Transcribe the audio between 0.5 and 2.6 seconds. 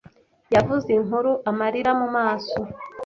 Yavuze inkuru amarira mumaso.